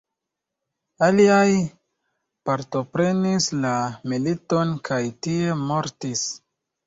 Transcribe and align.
Aliaj 1.07 1.49
partoprenis 2.49 3.49
la 3.65 3.75
militon 4.13 4.73
kaj 4.89 5.01
tie 5.27 5.59
mortis. 5.69 6.25